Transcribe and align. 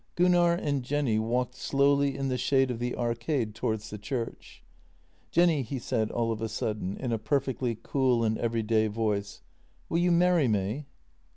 Gunnar 0.15 0.53
and 0.53 0.81
Jenny 0.81 1.19
walked 1.19 1.53
slowly 1.53 2.17
in 2.17 2.27
the 2.27 2.35
shade 2.39 2.71
of 2.71 2.79
the 2.79 2.95
arcade 2.95 3.53
towards 3.53 3.91
the 3.91 3.99
church." 3.99 4.63
Jenny," 5.29 5.61
he 5.61 5.77
said 5.77 6.09
all 6.09 6.31
of 6.31 6.41
a 6.41 6.49
sudden, 6.49 6.97
in 6.97 7.11
a 7.11 7.19
perfectly 7.19 7.77
cool 7.83 8.23
and 8.23 8.35
everyday 8.39 8.87
voice, 8.87 9.43
"will 9.89 9.99
you 9.99 10.11
marry 10.11 10.47
me?" 10.47 10.87